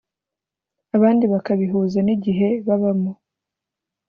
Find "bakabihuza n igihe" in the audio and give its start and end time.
1.33-2.47